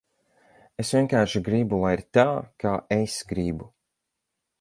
Es 0.83 0.93
vienkārši 0.95 1.41
gribu, 1.49 1.77
lai 1.83 1.91
ir 1.97 2.03
tā, 2.19 2.25
kā 2.65 2.73
es 2.97 3.19
gribu. 3.33 3.69